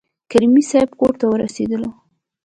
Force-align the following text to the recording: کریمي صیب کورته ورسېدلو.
کریمي 0.31 0.63
صیب 0.69 0.89
کورته 0.99 1.25
ورسېدلو. 1.29 1.89